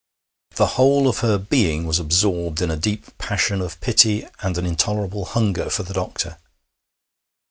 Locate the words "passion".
3.19-3.61